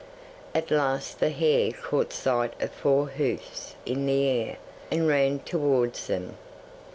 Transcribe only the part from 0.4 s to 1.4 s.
At last the